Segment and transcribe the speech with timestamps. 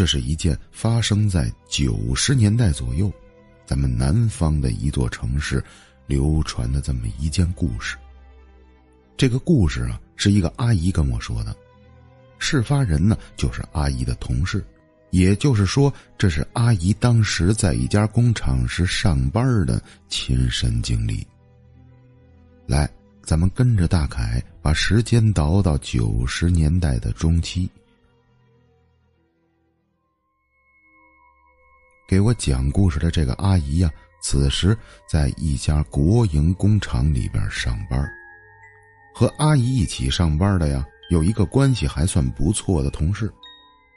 [0.00, 3.12] 这是一件发生在九十年代左右，
[3.66, 5.62] 咱们南方的一座城市
[6.06, 7.98] 流传的这么一件故事。
[9.14, 11.54] 这个故事啊，是一个阿姨跟我说的，
[12.38, 14.64] 事发人呢就是阿姨的同事，
[15.10, 21.26] 也就是说，这是阿姨当时在一家工厂时上班的亲身经历。
[22.66, 22.88] 来，
[23.22, 27.70] 咱们跟着大凯把时间倒到九十年代的中期。
[32.10, 33.88] 给我讲故事的这个阿姨呀，
[34.20, 34.76] 此时
[35.08, 38.04] 在一家国营工厂里边上班。
[39.14, 43.32] 和阿姨一起上班的呀，有一个关系还算不错的同事，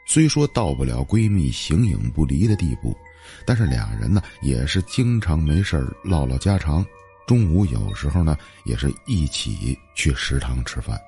[0.05, 2.95] 虽说到不了闺蜜形影不离的地步，
[3.47, 6.85] 但是俩人呢也是经常没事唠唠家常。
[7.25, 11.01] 中午有时候呢，也是一起去食堂吃饭。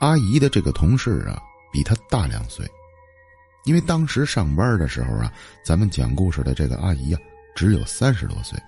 [0.00, 1.40] 阿姨的这个同事啊，
[1.70, 2.68] 比她大两岁，
[3.64, 5.32] 因为当时上班的时候啊，
[5.64, 7.18] 咱们讲故事的这个阿姨呀，
[7.54, 8.58] 只有三十多岁。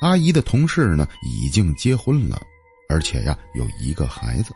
[0.00, 2.40] 阿姨的同事呢，已经结婚了，
[2.88, 4.52] 而且呀，有一个孩子。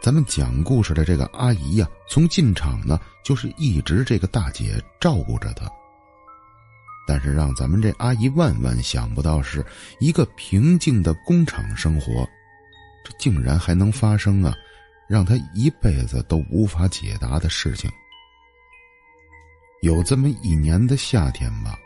[0.00, 5.70] 咱们讲故事的这个阿姨呀，从进厂呢，就是一直这个大姐照顾着她。
[7.06, 9.64] 但是让咱们这阿姨万万想不到，是
[10.00, 12.28] 一个平静的工厂生活，
[13.04, 14.54] 这竟然还能发生啊，
[15.12, 17.90] 让她一辈子都无法解答的事情。
[19.82, 21.78] 有这么一年的夏天吧，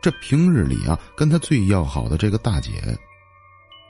[0.00, 2.70] 这平日里啊，跟她最要好的这个大姐，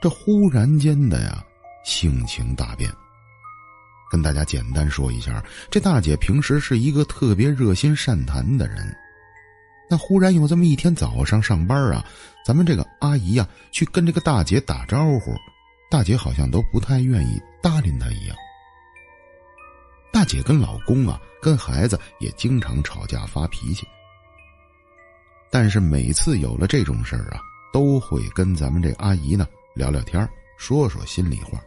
[0.01, 1.45] 这忽然间的呀，
[1.85, 2.91] 性情大变。
[4.09, 8.91] 跟大家简单说一下，这大姐平时是一个特别热心善谈的人。
[9.87, 12.03] 那忽然有这么一天早上上班啊，
[12.43, 15.31] 咱们这个阿姨呀去跟这个大姐打招呼，
[15.91, 18.37] 大姐好像都不太愿意搭理她一样。
[20.09, 23.85] 大姐跟老公啊，跟孩子也经常吵架发脾气，
[25.51, 27.41] 但是每次有了这种事儿啊，
[27.73, 29.45] 都会跟咱们这阿姨呢
[29.75, 30.25] 聊聊天，
[30.57, 31.59] 说说心里话。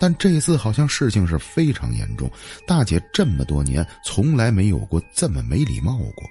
[0.00, 2.28] 但这次好像事情是非常严重，
[2.66, 6.24] 大姐这么多年从来没有过这么没礼貌过。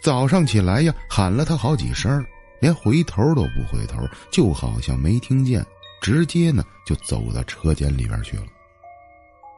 [0.00, 2.24] 早上起来呀，喊了他好几声，
[2.60, 4.00] 连回头都不回头，
[4.30, 5.64] 就好像没听见，
[6.00, 8.44] 直接呢就走到车间里边去了。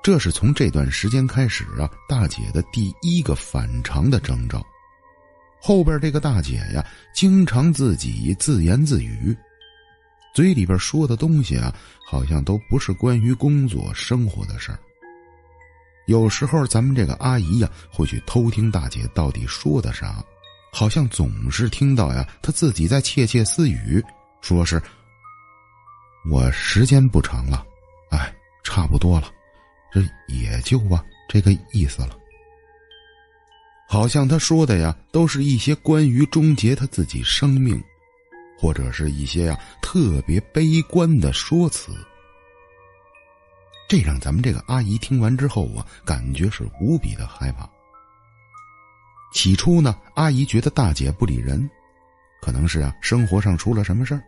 [0.03, 4.65] 这是从这段时间开始啊，大姐的第一个反常的征兆。
[5.61, 9.37] 后边这个大姐呀，经常自己自言自语，
[10.33, 11.75] 嘴里边说的东西啊，
[12.05, 14.78] 好像都不是关于工作生活的事儿。
[16.07, 20.23] 有时候咱们这个阿姨呀，会去偷听大姐到底说的啥，
[20.76, 24.04] 好像总是听到呀，他自己在窃窃私语，
[24.42, 24.78] 说是
[26.31, 27.64] “我时间不长了，
[28.10, 28.31] 哎，
[28.62, 29.32] 差不多了，
[29.91, 32.10] 这也就吧这个意思了。”
[33.88, 37.82] 好像他说的呀，都是一些关于终结他自己生命，
[38.59, 41.91] 或者是一些呀特别悲观的说辞。
[43.88, 47.66] 这让咱们这个阿姨听完之后啊，感觉是无比的害怕。
[49.36, 51.69] 起初呢，阿姨觉得大姐不理人，
[52.41, 54.22] 可能是啊生活上出了什么事儿。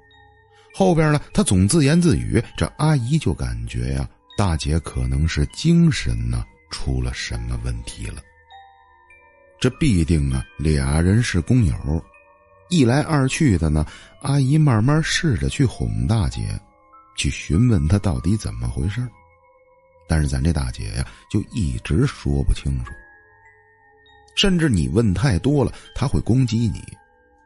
[0.75, 8.21] 后边呢，她总自言自语，这阿姨就感觉呀，大姐可能是精神呢出了什么问题了。
[9.59, 11.75] 这必定啊，俩人是工友，
[12.69, 13.87] 一来二去的呢，
[14.21, 16.43] 阿姨慢慢试着去哄大姐，
[17.17, 19.01] 去询问她到底怎么回事
[20.07, 22.93] 但是咱这大姐呀，就一直说不清楚。
[24.39, 26.79] 甚至你问太多了，他会攻击你；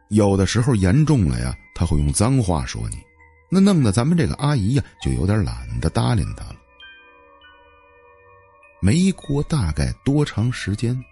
[0.09, 2.99] 有的时候严重了呀，他会用脏话说你。
[3.51, 6.57] 那弄得咱们这个阿姨呀，就有点懒得搭理他了。
[8.83, 11.03] 没过大概多长时间，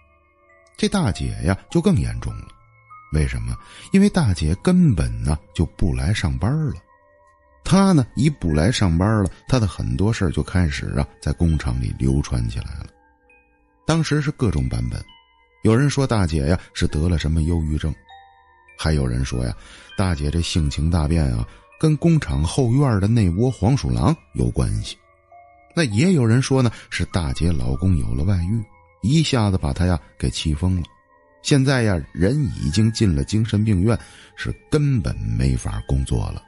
[0.77, 2.49] 这大姐呀就更严重了。
[3.15, 3.57] 为什么？
[3.91, 6.75] 因为大姐根本呢就不来上班了。
[7.65, 12.87] 她呢，一不来上班了，她的很多事就开始啊，在工厂里流传起来了。
[13.87, 15.03] 当时是各种版本，
[15.63, 17.95] 有人说大姐呀是得了什么忧郁症，
[18.79, 19.55] 还有人说呀，
[19.97, 21.47] 大姐这性情大变啊，
[21.79, 24.97] 跟工厂后院的那窝黄鼠狼有关系。
[25.77, 28.63] 那也有人说呢，是大姐老公有了外遇，
[29.03, 30.83] 一下子把她呀给气疯了，
[31.43, 33.99] 现在呀人已经进了精神病院，
[34.37, 36.43] 是根本没法工作了。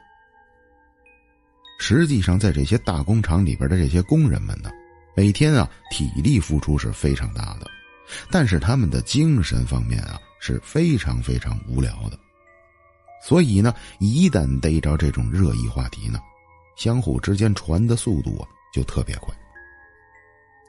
[1.79, 4.71] 实际上，在这些大工厂里边的这些工人们呢，
[5.15, 7.67] 每天啊体力付出是非常大的，
[8.29, 12.19] 但是他们的精神方面啊是非常非常无聊的。
[13.25, 16.19] 所以呢，一旦逮着这种热议话题呢，
[16.75, 19.33] 相互之间传的速度啊就特别快。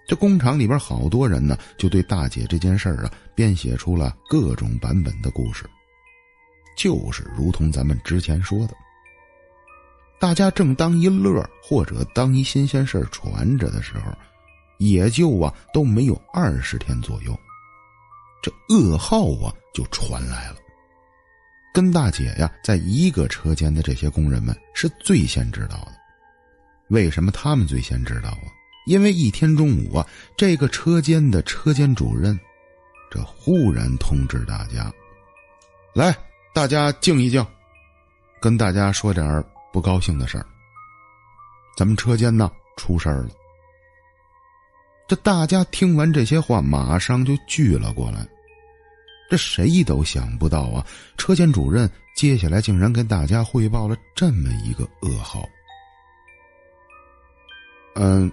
[0.07, 5.65] 这工厂里边好多人呢，就对大姐这件事儿啊，编写出了各种版本的故事。
[6.77, 8.75] 就是如同咱们之前说的，
[10.21, 14.13] 大家正当一乐或者当一新鲜事传着的时候，
[14.85, 17.39] 也就啊都没有二十天左右，
[18.43, 20.57] 这噩耗啊就传来了。
[21.73, 25.93] 跟大姐呀在一个车间的这些工人们是最先知道的。
[26.89, 28.47] 为什么他们最先知道啊？
[28.87, 32.39] 因为一天中午啊，这个车间的车间主任，
[33.11, 34.93] 这忽然通知大家，
[35.95, 36.17] 来。
[36.55, 37.45] 大家静一静，
[38.41, 40.47] 跟大家说点不高兴的事儿。
[41.77, 43.31] 咱们车间呢出事儿了。
[45.07, 48.27] 这大家听完这些话，马上就聚了过来。
[49.29, 50.87] 这谁都想不到啊，
[51.17, 55.47] 车间主任接下来竟然跟大家汇报了这么一个噩耗。
[57.95, 58.31] 嗯，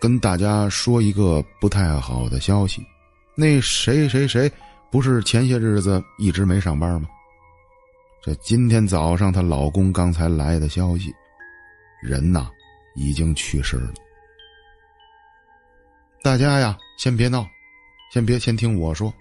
[0.00, 2.84] 跟大家说一个不太好的消息，
[3.34, 4.50] 那谁谁谁
[4.90, 7.08] 不是前些日子一直没上班吗？
[8.22, 11.12] 这今天早上她老公刚才来的消息，
[12.02, 12.50] 人呐
[12.94, 13.92] 已经去世了。
[16.24, 17.46] 大家呀，先别闹，
[18.10, 19.12] 先别先听我说。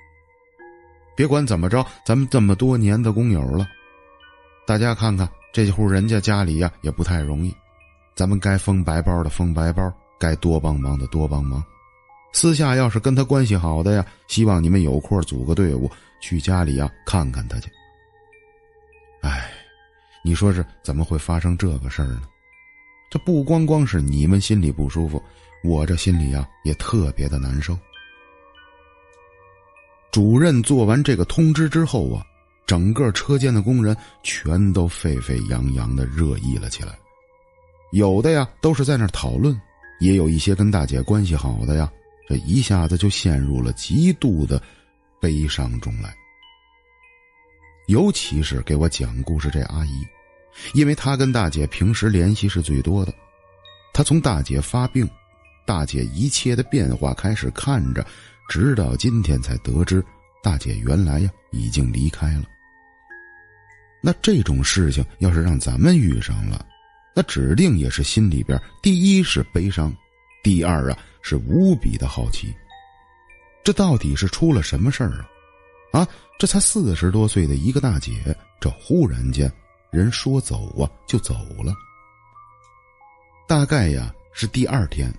[1.17, 3.67] 别管怎么着，咱们这么多年的工友了，
[4.65, 7.53] 大家看看这户人家家里呀也不太容易，
[8.15, 11.61] 咱们该封白包的封白包，该多帮忙的多帮忙。
[12.31, 15.91] 私下要是跟他关系好的呀，希望你们有空组个队伍
[16.21, 17.69] 去家里呀看看他去。
[19.23, 19.51] 哎，
[20.23, 22.21] 你说是怎么会发生这个事儿呢？
[23.13, 25.21] 这不光光是你们心里不舒服，
[25.63, 27.77] 我这心里呀也特别的难受。
[30.11, 32.25] 主任做完这个通知之后啊，
[32.65, 36.97] 整个车间的工人全都沸沸扬扬的热议了起来。
[37.91, 39.55] 有的呀都是在那讨论，
[39.99, 41.87] 也有一些跟大姐关系好的呀，
[42.27, 44.59] 这一下子就陷入了极度的
[45.21, 46.11] 悲伤中来。
[47.85, 50.03] 尤其是给我讲故事这阿姨，
[50.73, 53.13] 因为她跟大姐平时联系是最多的。
[53.93, 55.09] 她从大姐发病，
[55.65, 58.05] 大姐一切的变化开始看着，
[58.49, 60.03] 直到今天才得知，
[60.41, 62.43] 大姐原来呀已经离开了。
[64.01, 66.65] 那这种事情要是让咱们遇上了，
[67.15, 69.95] 那指定也是心里边第一是悲伤，
[70.43, 72.53] 第二啊是无比的好奇。
[73.63, 75.25] 这到底是出了什么事儿
[75.93, 76.01] 啊？
[76.01, 76.07] 啊，
[76.37, 79.49] 这才四十多岁的一个大姐，这忽然间
[79.93, 81.73] 人说走啊就走了。
[83.47, 85.13] 大概呀是第二天，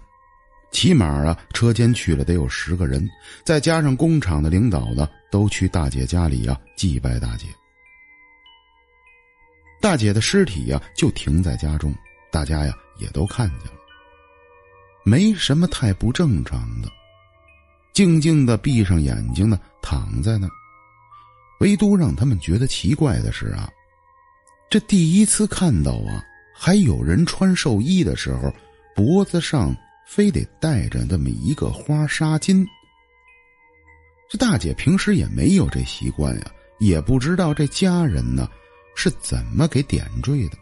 [0.73, 3.09] 起码啊车间去了得有十个人，
[3.45, 7.47] 再加上工厂的领导呢，都去大姐家里呀祭拜大姐。
[9.81, 11.95] 大姐的尸体呀就停在家中，
[12.33, 13.79] 大家呀也都看见了，
[15.05, 16.89] 没什么太不正常的，
[17.93, 20.51] 静静的闭上眼睛呢躺在那儿。
[21.61, 23.71] 唯独让他们觉得奇怪的是啊，
[24.71, 28.53] 这第一次看到啊，还有人穿寿衣的时候，
[28.95, 29.75] 脖子上
[30.07, 32.67] 非得戴着这么一个花纱巾。
[34.29, 36.51] 这大姐平时也没有这习惯呀，
[36.81, 38.49] 也不知道这家人呢
[38.97, 40.59] 是怎么给点缀的。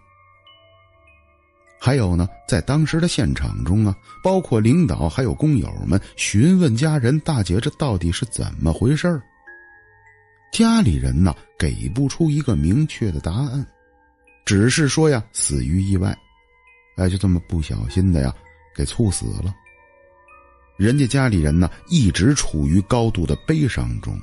[1.81, 9.21] 还有呢，在当时的现场中啊，包括领导还有工友们询问家人：“大姐，这到底是怎么回事
[10.53, 13.67] 家里人呢给不出一个明确的答案，
[14.45, 16.17] 只是说呀死于意外，
[16.97, 18.35] 哎就这么不小心的呀
[18.75, 19.55] 给猝死了。
[20.77, 24.19] 人家家里人呢一直处于高度的悲伤中，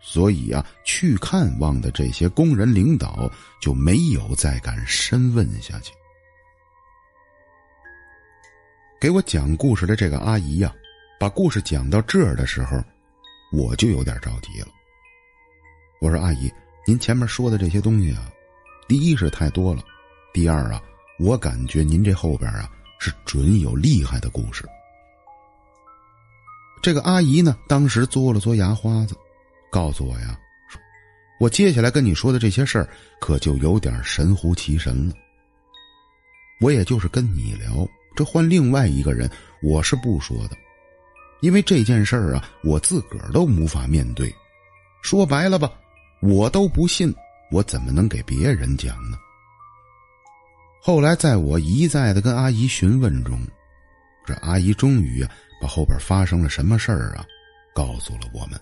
[0.00, 3.30] 所以啊去看望的这些工人领导
[3.60, 5.92] 就没有再敢深问下去。
[9.00, 10.72] 给我讲故事的这个阿姨呀，
[11.18, 12.76] 把故事讲到这儿的时候，
[13.50, 14.68] 我就有点着急了。
[16.02, 16.52] 我说：“阿姨，
[16.86, 18.30] 您前面说的这些东西啊，
[18.90, 19.84] 第一是太多了，
[20.32, 20.82] 第二啊，
[21.20, 22.68] 我感觉您这后边啊
[22.98, 24.68] 是准有厉害的故事。”
[26.82, 29.14] 这个阿姨呢，当时嘬了嘬牙花子，
[29.70, 30.36] 告诉我呀
[30.68, 30.80] ：“说，
[31.38, 32.88] 我接下来跟你说的这些事儿，
[33.20, 35.14] 可就有点神乎其神了。
[36.60, 39.30] 我也就是跟你聊，这换另外一个人，
[39.62, 40.56] 我是不说的，
[41.42, 44.34] 因为这件事儿啊，我自个儿都无法面对。
[45.00, 45.70] 说白了吧。”
[46.22, 47.14] 我都不信，
[47.50, 49.18] 我怎么能给别人讲呢？
[50.82, 53.40] 后来在我一再的跟阿姨询问中，
[54.26, 55.30] 这阿姨终于啊
[55.60, 57.26] 把后边发生了什么事儿啊
[57.74, 58.58] 告诉了我们。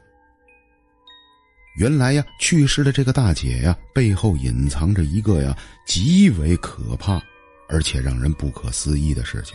[1.76, 7.22] 原来呀，去世的这个大姐呀背后隐藏着一个呀极为可怕
[7.68, 9.54] 而且让人不可思议的事情，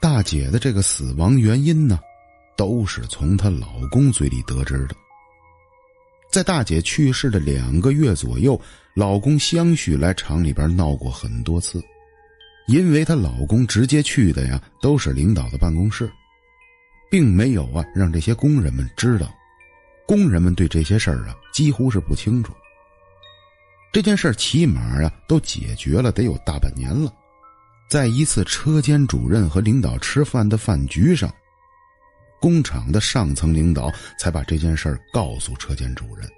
[0.00, 2.00] 大姐的这个死亡原因呢，
[2.56, 4.96] 都是从她老公嘴里得知的。
[6.30, 8.60] 在大姐去世的两个月左右，
[8.94, 11.82] 老公相续来厂里边闹过很多次，
[12.68, 16.08] 因为她老公直接去的呀，都是领导的办公室，
[17.10, 19.28] 并没有啊让这些工人们知道。
[20.06, 22.52] 工人们对这些事儿啊，几乎是不清楚。
[23.92, 27.12] 这件事起码啊，都解决了得有大半年了。
[27.88, 31.28] 在一次车间主任和领导吃饭的饭局上，
[32.40, 36.28] 工厂的上层领导才把这件事告诉车间主任。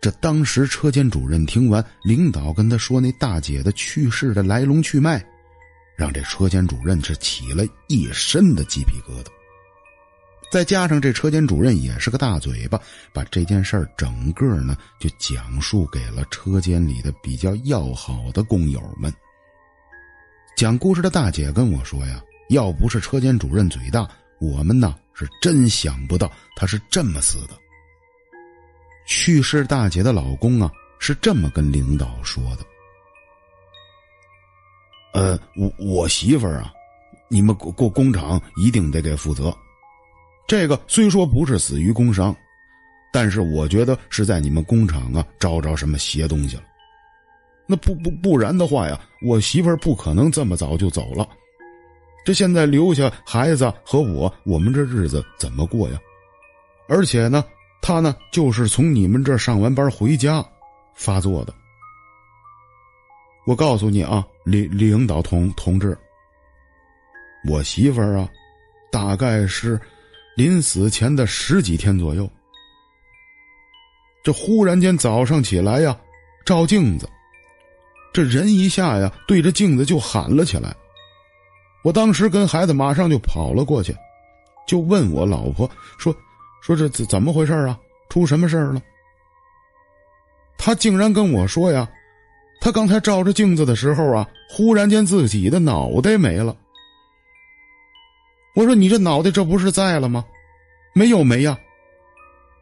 [0.00, 5.24] 这当时车间主任听完领导跟他说那大姐的去世的来龙去脉，
[5.96, 9.28] 让这车间主任是起了一身的鸡皮疙瘩。
[10.52, 12.78] 再加上这车间主任也是个大嘴巴，
[13.12, 19.12] 把这件事整个呢就讲述给了车间里的比较要好的工友们。
[20.54, 24.08] 讲故事的大姐跟我说呀：“要不是车间主任嘴大，
[24.50, 27.58] 我们呢是真想不到他是这么死的。”
[29.06, 32.64] 去世大姐的老公啊是这么跟领导说的
[35.12, 36.72] ：“呃，我我媳妇儿啊，
[37.28, 39.54] 你们过工厂一定得给负责。
[40.46, 42.34] 这个虽说不是死于工伤，
[43.12, 46.62] 但是我觉得是在你们工厂啊招着什么邪东西了。”
[47.66, 51.26] 那不不不然的话呀，我媳妇儿不可能这么早就走了。
[52.24, 55.98] 这现在留下孩子和我，我们这日子怎么过呀？
[56.88, 57.44] 而且呢，
[57.82, 60.44] 他呢就是从你们这儿上完班回家
[60.94, 61.54] 发作的。
[63.46, 65.96] 我告诉你啊，领领导同同志，
[67.46, 68.28] 我媳妇儿啊，
[68.90, 69.78] 大概是
[70.34, 72.30] 临死前的十几天左右，
[74.22, 75.94] 这忽然间早上起来呀，
[76.46, 77.06] 照镜子。
[78.14, 80.74] 这人一下呀，对着镜子就喊了起来。
[81.84, 83.94] 我当时跟孩子马上就跑了过去，
[84.66, 86.16] 就问我老婆说
[86.62, 87.78] ：“说这怎怎么回事啊？
[88.08, 88.80] 出什么事了？”
[90.56, 91.86] 他竟然跟我说呀
[92.58, 96.56] ：“他刚才照着镜子的时候啊，忽然间自己的脑袋没了。”
[98.56, 100.24] 我说：“你这脑袋这不是在了吗？
[100.94, 101.58] 没有没呀？”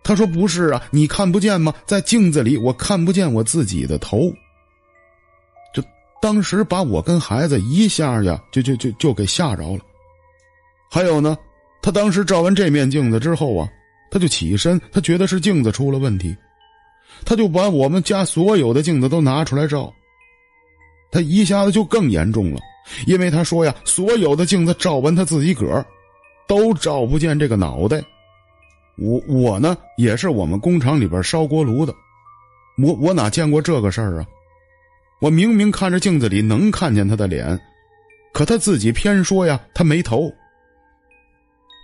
[0.02, 1.72] 他说：“不是啊，你看不见吗？
[1.86, 4.32] 在镜子里我看不见我自己的头。”
[6.22, 9.80] 当时把我跟孩子一下呀，就就就就给吓着了。
[10.88, 11.36] 还有呢，
[11.82, 13.68] 他当时照完这面镜子之后啊，
[14.08, 16.36] 他就起身，他觉得是镜子出了问题，
[17.24, 19.92] 他就把我们家所有的镜子都拿出来照。
[21.10, 22.60] 他一下子就更严重了，
[23.04, 25.84] 因为他说呀，所有的镜子照完他自己个儿，
[26.46, 28.00] 都照不见这个脑袋。
[28.96, 31.92] 我我呢，也是我们工厂里边烧锅炉的，
[32.78, 34.26] 我我哪见过这个事儿啊？
[35.22, 37.56] 我明明看着镜子里能看见他的脸，
[38.32, 40.28] 可他自己偏说呀，他没头。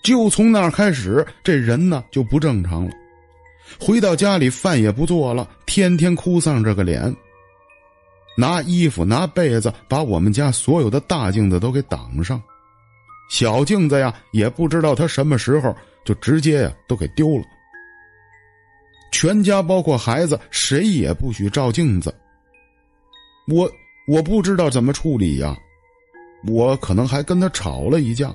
[0.02, 2.90] 就从那儿开始，这人呢就不正常了。
[3.78, 7.14] 回到家里，饭也不做了，天天哭丧着个脸。
[8.37, 12.42] 拿衣服、拿被子把我们家所有的大镜子都给挡上，
[13.30, 15.73] 小镜子呀，也不知道他什么时候
[16.04, 17.45] 就直接呀都给丢了。
[19.12, 22.12] 全家包括孩子，谁也不许照镜子。
[23.49, 23.71] 我
[24.07, 25.57] 我不知道怎么处理呀，
[26.47, 28.35] 我可能还跟他吵了一架，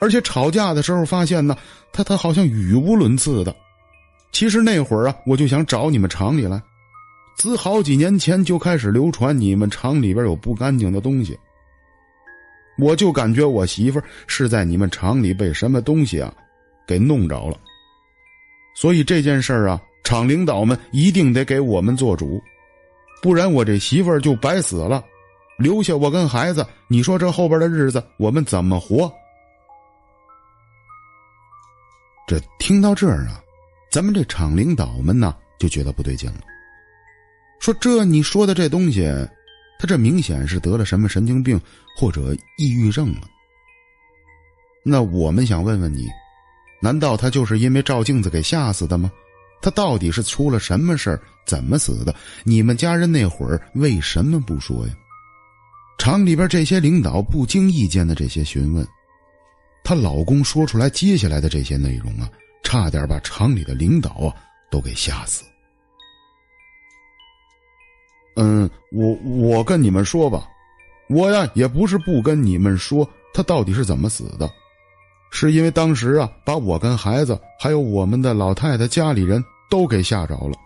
[0.00, 1.56] 而且吵架的时候发现呢，
[1.92, 3.54] 他他好像语无伦次的。
[4.30, 6.62] 其实那会儿啊，我就想找你们厂里来，
[7.36, 11.36] 自好几年前就开始流传你们厂里边有不干净的东西。
[12.78, 16.32] 我就感觉我媳妇是在你们厂里被什么东西啊
[16.86, 17.58] 给弄着了，
[18.74, 22.40] 所以这件事儿啊，厂领导们一定得给我们做主。
[23.22, 25.02] 不然我这媳妇儿就白死了，
[25.58, 29.12] 留下我跟孩子，你说这后边的日子我们怎么活？
[32.26, 33.40] 这听到这儿啊，
[33.90, 36.40] 咱们这厂领导们呢就觉得不对劲了，
[37.60, 39.04] 说这你说的这东西，
[39.78, 41.60] 他这明显是得了什么神经病
[41.96, 43.22] 或者抑郁症了。
[44.84, 46.06] 那我们想问问你，
[46.80, 49.10] 难道他就是因为照镜子给吓死的吗？
[49.60, 51.20] 他到底是出了什么事儿？
[51.46, 52.14] 怎么死的？
[52.44, 54.94] 你们家人那会儿为什么不说呀？
[55.98, 58.86] 厂里边这些领导不经意间的这些询问，
[59.82, 62.28] 她老公说出来接下来的这些内容啊，
[62.62, 64.34] 差点把厂里的领导啊
[64.70, 65.44] 都给吓死。
[68.34, 70.46] 嗯，我我跟你们说吧，
[71.08, 74.50] 我呀也不是不跟你们说他到底是怎么死的，
[75.38, 80.56] 是因为当时啊把我跟孩子还有我们的老太太家里人都给吓着了。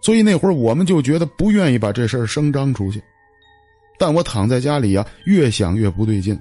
[0.00, 3.02] 所以那会儿我们就觉得不愿意把这事儿声张出去，
[3.98, 6.40] 但我躺在家里呀，越想越不对劲。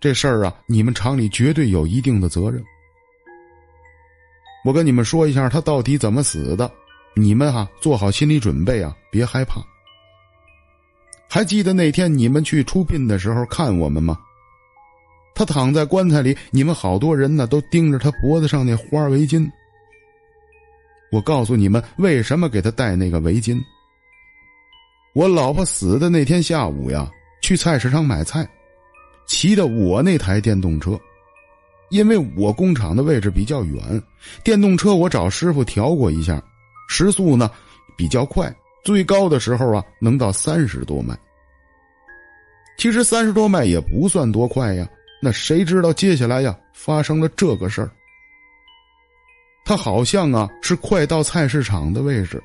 [0.00, 2.64] 这事儿啊，你们厂里绝对有一定的责任。
[4.64, 6.70] 我跟你们说一下他到底怎么死的，
[7.14, 9.60] 你们哈做好心理准备啊，别害怕。
[11.28, 14.18] 还记得那天你们去出殡的时候看我们吗？
[15.34, 19.50] 他躺在棺材里，你们好多人呢都盯着他脖子上那花围巾。
[21.10, 23.60] 我告诉你们，为什么给他戴那个围巾？
[25.14, 27.10] 我老婆死的那天下午呀，
[27.42, 28.48] 去菜市场买菜，
[29.26, 30.98] 骑的我那台电动车，
[31.90, 34.02] 因为我工厂的位置比较远，
[34.42, 36.42] 电动车我找师傅调过一下，
[36.88, 37.50] 时速呢
[37.94, 41.14] 比较快，最高的时候啊能到三十多迈。
[42.78, 44.88] 其实三十多迈也不算多快呀，
[45.24, 47.88] 那谁知道接下来呀发生了这个事儿。
[49.64, 52.42] 他好像啊是快到菜市场的位置。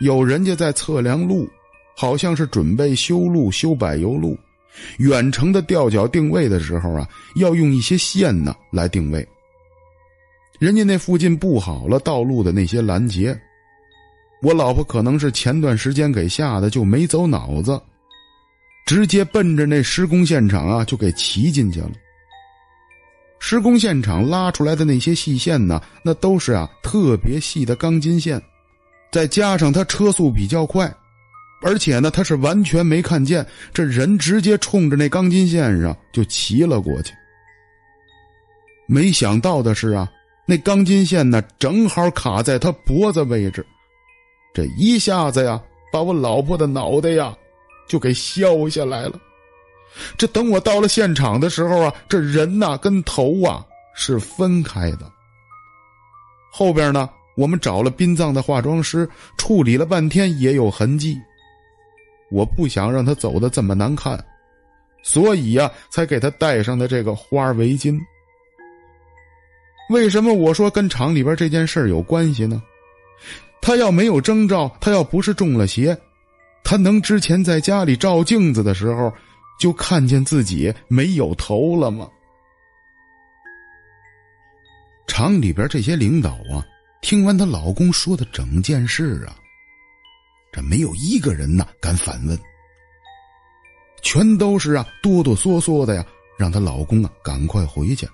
[0.00, 1.48] 有人家在测量路，
[1.96, 4.36] 好像是准备修路、修柏油路。
[4.98, 9.26] 远程的吊脚定位的时候啊，要用一些线呢来定位。
[10.58, 13.34] 人家那附近布好了道路的那些拦截，
[14.42, 17.80] 我老婆可能是前段时间给吓的就没走脑子，
[18.86, 21.90] 直接奔着那施工现场啊就给骑进去了。
[23.40, 28.40] 施工现场拉出来的那些细线呢，那都是啊特别细的钢筋线。
[29.12, 30.92] 再加上他车速比较快，
[31.62, 37.12] 而且呢，他是完全没看见这人直接冲着那钢筋线上就骑了过去。
[38.86, 40.10] 没想到的是啊，
[40.46, 43.64] 那钢筋线呢正好卡在他脖子位置，
[44.52, 45.62] 这一下子呀，
[45.92, 47.34] 把我老婆的脑袋呀
[47.86, 49.18] 就给削下来了。
[50.16, 53.64] 这等我到了现场的时候啊，这人呐跟头啊
[53.94, 55.10] 是分开的，
[56.50, 57.08] 后边呢。
[57.36, 61.20] 我们找了殡葬的化妆师处理了半天，也有痕迹。
[62.30, 64.24] 我不想让他走的这么难看，
[65.02, 67.98] 所以呀，才给他戴上的这个花围巾。
[69.90, 72.62] 为什么我说跟厂里边这件事有关系呢？
[73.60, 75.98] 他要没有征兆，他要不是中了邪，
[76.64, 79.12] 他能之前在家里照镜子的时候
[79.60, 82.08] 就看见自己没有头了吗？
[85.06, 86.64] 厂里边这些领导啊。
[87.02, 89.36] 听完她老公说的整件事啊，
[90.50, 92.36] 这没有一个人呐敢反问，
[94.00, 96.06] 全都是啊哆哆嗦嗦的呀，
[96.38, 98.08] 让她老公啊赶快回去。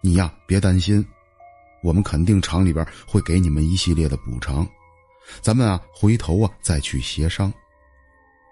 [0.00, 1.06] 你呀别担心，
[1.82, 4.66] 我们肯定厂里边会给你们一系列的补偿，
[5.42, 7.52] 咱们啊回头啊再去协商。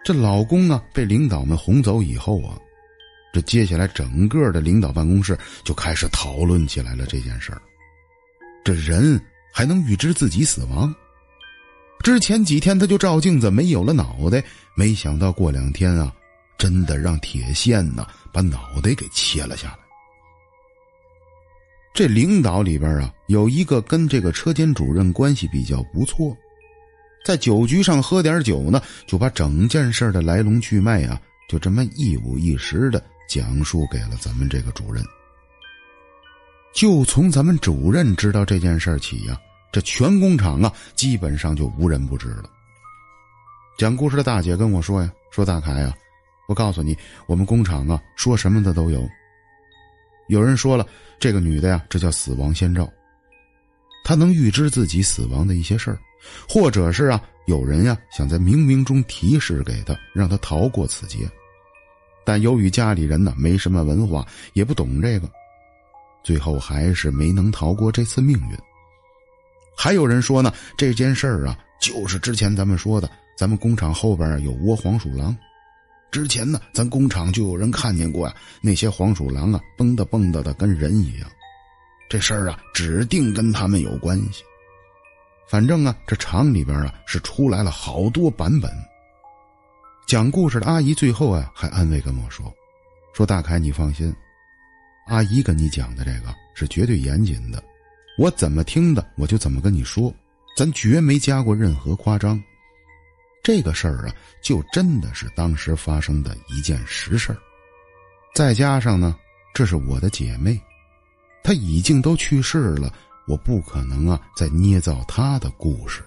[0.05, 2.59] 这老公啊被领导们哄走以后啊，
[3.33, 7.61] 这接下来整个的领导办公室就开始讨论起来了这件事儿。
[8.65, 9.21] 这人。
[9.57, 10.93] 还能预知自己死亡？
[12.03, 14.43] 之前几天他就照镜子没有了脑袋，
[14.75, 16.13] 没想到过两天啊，
[16.59, 19.79] 真的让铁线呢把脑袋给切了下来。
[21.95, 26.37] 这领导里边啊，有一个跟这个车间主任关系比较不错，
[27.25, 35.03] 在酒局上喝点酒呢，就把整件事的来龙去脉啊，就这么一五一十的讲述给了咱们这个主任。
[36.75, 39.41] 就从咱们主任知道这件事起呀，
[39.73, 42.45] 这全工厂啊，基本上就无人不知了。
[43.79, 45.95] 讲故事的大姐跟我说呀：“说大凯呀，
[46.47, 49.09] 我告诉你，我们工厂啊，说什么的都有。
[50.29, 50.87] 有人说了，
[51.19, 52.87] 这个女的呀，这叫死亡先兆，
[54.05, 55.99] 她能预知自己死亡的一些事儿，
[56.49, 61.29] 或者是啊，有人呀想在冥冥中提示给他，让他逃过此劫。
[62.25, 65.31] 但由于家里人呢没什么文化，也不懂这个。”
[66.25, 68.57] 最后还是没能逃过这次命运。
[69.77, 75.37] 还有人说呢，这件事儿啊，就是之前咱们说的，咱们工厂后边有窝黄鼠狼。
[76.11, 81.29] 之前呢，咱工厂就有人看见过呀，那些黄鼠狼啊，蹦跶蹦跶的跟人一样。
[82.09, 84.43] 这事儿啊，指定跟他们有关系。
[85.47, 88.71] 反正啊，这厂里边啊，是出来了好多版本。
[90.07, 92.53] 讲故事的阿姨最后啊，还安慰跟我说
[93.15, 94.15] ：“说大凯，你放心。”
[95.09, 97.63] 阿姨跟你讲的这个是绝对严谨的，
[98.19, 100.13] 我怎么听的我就怎么跟你说，
[100.57, 102.43] 咱绝没加过任何夸张。
[103.43, 107.39] 这个事儿啊，就真的是当时发生的一件实事儿。
[108.35, 109.15] 再加上呢，
[109.53, 110.59] 这是我的姐妹，
[111.43, 112.91] 她已经都去世了，
[113.27, 116.03] 我不可能啊再捏造他的故事。